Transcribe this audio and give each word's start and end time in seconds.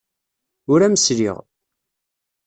Ur 0.71 0.79
am-sliɣ. 0.85 1.37